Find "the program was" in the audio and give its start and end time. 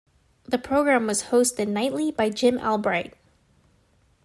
0.45-1.25